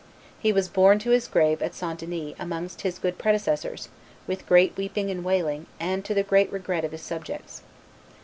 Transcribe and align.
He 0.39 0.51
was 0.51 0.67
borne 0.67 0.97
to 0.97 1.11
his 1.11 1.27
grave 1.27 1.61
at 1.61 1.75
St. 1.75 1.99
Denis 1.99 2.33
amongst 2.39 2.81
his 2.81 2.97
good 2.97 3.19
predecessors, 3.19 3.87
with 4.25 4.47
great 4.47 4.75
weeping 4.75 5.11
and 5.11 5.23
wailing, 5.23 5.67
and 5.79 6.03
to 6.05 6.15
the 6.15 6.23
great 6.23 6.51
regret 6.51 6.83
of 6.83 6.91
his 6.91 7.03
subjects." 7.03 7.61